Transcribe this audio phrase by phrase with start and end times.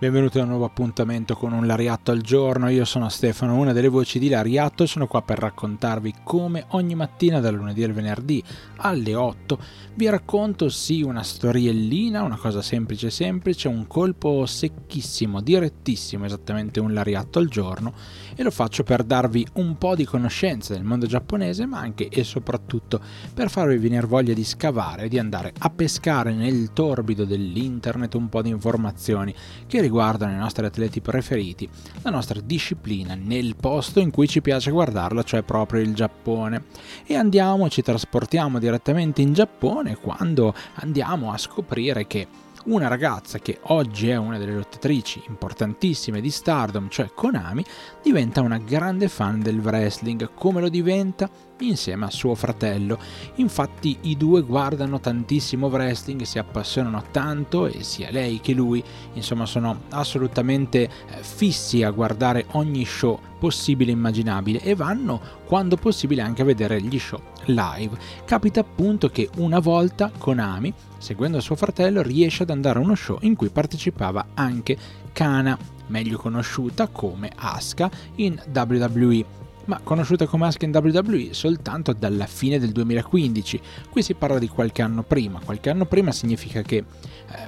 [0.00, 3.88] Benvenuti a un nuovo appuntamento con un Lariatto al giorno, io sono Stefano, una delle
[3.88, 8.40] voci di Lariatto e sono qua per raccontarvi come ogni mattina dal lunedì al venerdì
[8.76, 9.58] alle 8
[9.94, 16.94] vi racconto sì una storiellina, una cosa semplice semplice, un colpo secchissimo, direttissimo, esattamente un
[16.94, 17.92] Lariatto al giorno
[18.36, 22.22] e lo faccio per darvi un po' di conoscenza del mondo giapponese ma anche e
[22.22, 23.00] soprattutto
[23.34, 28.42] per farvi venire voglia di scavare, di andare a pescare nel torbido dell'internet un po'
[28.42, 29.34] di informazioni
[29.66, 31.68] che riguardano i nostri atleti preferiti,
[32.02, 36.64] la nostra disciplina nel posto in cui ci piace guardarla, cioè proprio il Giappone.
[37.06, 42.26] E andiamo, ci trasportiamo direttamente in Giappone quando andiamo a scoprire che
[42.64, 47.64] una ragazza che oggi è una delle lottatrici importantissime di Stardom, cioè Konami,
[48.02, 50.30] diventa una grande fan del wrestling.
[50.34, 51.30] Come lo diventa?
[51.60, 52.98] Insieme a suo fratello.
[53.36, 58.82] Infatti i due guardano tantissimo wrestling, si appassionano tanto e sia lei che lui,
[59.14, 65.76] insomma, sono assolutamente eh, fissi a guardare ogni show possibile e immaginabile e vanno quando
[65.76, 67.96] possibile anche a vedere gli show live.
[68.24, 73.18] Capita appunto che una volta Konami, seguendo suo fratello, riesce ad andare a uno show
[73.22, 74.76] in cui partecipava anche
[75.12, 82.26] Kana, meglio conosciuta come Asuka in WWE ma conosciuta come Asuka in WWE soltanto dalla
[82.26, 83.60] fine del 2015.
[83.90, 85.40] Qui si parla di qualche anno prima.
[85.44, 86.84] Qualche anno prima significa che eh,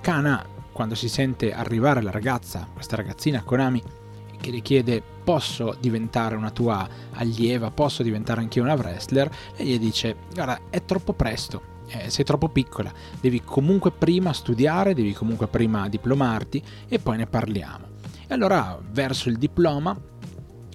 [0.00, 3.82] Kana, quando si sente arrivare la ragazza, questa ragazzina Konami,
[4.40, 9.78] che le chiede posso diventare una tua allieva, posso diventare anche una wrestler, e gli
[9.78, 15.46] dice guarda è troppo presto, eh, sei troppo piccola, devi comunque prima studiare, devi comunque
[15.46, 17.90] prima diplomarti e poi ne parliamo.
[18.26, 19.98] E allora verso il diploma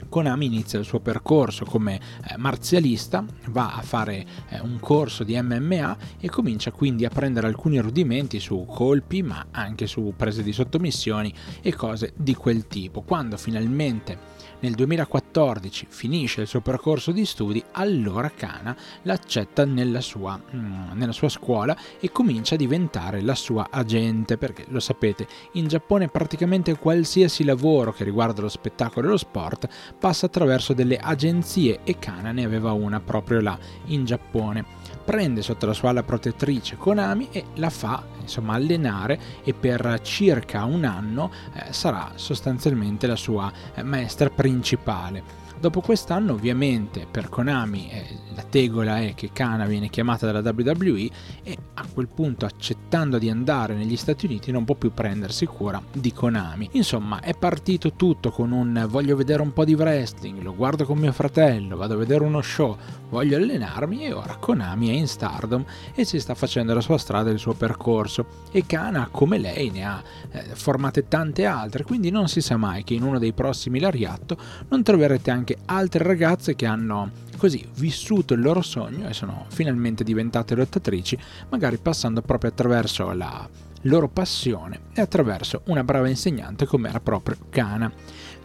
[0.09, 5.39] Konami inizia il suo percorso come eh, marzialista, va a fare eh, un corso di
[5.39, 10.54] MMA e comincia quindi a prendere alcuni rudimenti su colpi, ma anche su prese di
[10.54, 13.02] sottomissioni e cose di quel tipo.
[13.02, 20.39] Quando finalmente nel 2014 finisce il suo percorso di studi, allora Kana l'accetta nella sua,
[20.39, 25.67] mm, nella sua scuola e comincia a diventare la sua agente, perché lo sapete, in
[25.67, 31.80] Giappone praticamente qualsiasi lavoro che riguarda lo spettacolo e lo sport passa attraverso delle agenzie
[31.83, 34.65] e Kana ne aveva una proprio là in Giappone
[35.07, 40.65] prende sotto la sua ala protettrice Konami e la fa insomma allenare e per circa
[40.65, 45.45] un anno eh, sarà sostanzialmente la sua eh, maestra principale.
[45.59, 51.09] Dopo quest'anno ovviamente per Konami eh, la tegola è che Kana viene chiamata dalla WWE
[51.41, 55.81] e a quel punto accettando di andare negli Stati Uniti non può più prendersi cura
[55.91, 56.69] di Konami.
[56.73, 60.99] Insomma è partito tutto con un voglio vedere un po' di wrestling, lo guardo con
[60.99, 62.77] mio fratello, vado a vedere uno show,
[63.09, 65.63] voglio allenarmi e ora Konami è in Stardom
[65.93, 69.69] e si sta facendo la sua strada e il suo percorso e Kana come lei
[69.69, 73.33] ne ha eh, formate tante altre quindi non si sa mai che in uno dei
[73.33, 74.37] prossimi Lariatto
[74.69, 80.03] non troverete anche altre ragazze che hanno così vissuto il loro sogno e sono finalmente
[80.03, 81.17] diventate lottatrici,
[81.49, 83.47] magari passando proprio attraverso la
[83.81, 87.91] loro passione e attraverso una brava insegnante come era proprio Kana.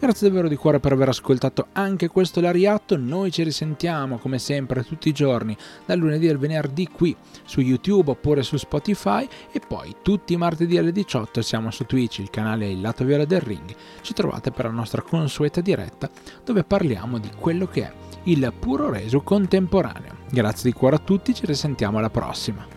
[0.03, 4.83] Grazie davvero di cuore per aver ascoltato anche questo Lariatto, noi ci risentiamo come sempre
[4.83, 5.55] tutti i giorni
[5.85, 7.15] dal lunedì al venerdì qui
[7.45, 12.17] su YouTube oppure su Spotify e poi tutti i martedì alle 18 siamo su Twitch,
[12.17, 16.09] il canale Il Lato Viola del Ring, ci trovate per la nostra consueta diretta
[16.43, 17.93] dove parliamo di quello che è
[18.23, 20.17] il puro reso contemporaneo.
[20.29, 22.72] Grazie di cuore a tutti, ci risentiamo alla prossima.